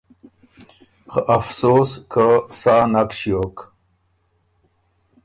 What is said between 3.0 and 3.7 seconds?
ݭیوک